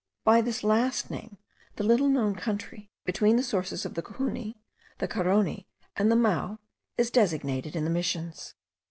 [0.23, 1.37] By this last name
[1.75, 4.55] the little known country, between the sources of the Cujuni,
[4.97, 6.57] the Caroni, and the Mao,
[6.97, 8.55] is designated in the Missions.